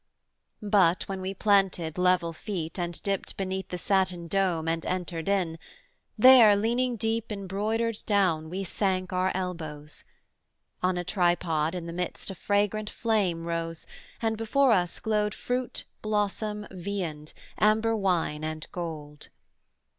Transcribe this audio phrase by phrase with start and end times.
[0.63, 5.59] But when we planted level feet, and dipt Beneath the satin dome and entered in,
[6.17, 10.03] There leaning deep in broidered down we sank Our elbows:
[10.81, 13.85] on a tripod in the midst A fragrant flame rose,
[14.23, 19.29] and before us glowed Fruit, blossom, viand, amber wine, and gold.